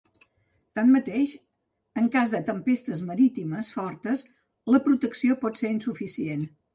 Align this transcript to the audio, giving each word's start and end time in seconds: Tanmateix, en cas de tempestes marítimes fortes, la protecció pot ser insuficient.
Tanmateix, 0.77 1.33
en 2.01 2.07
cas 2.15 2.31
de 2.35 2.39
tempestes 2.47 3.03
marítimes 3.09 3.69
fortes, 3.75 4.23
la 4.77 4.81
protecció 4.87 5.37
pot 5.45 5.61
ser 5.61 5.71
insuficient. 5.75 6.43